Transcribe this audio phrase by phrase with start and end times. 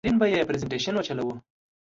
[0.03, 1.35] په یو لوی سکرین به یې پرزینټېشن وچلوو.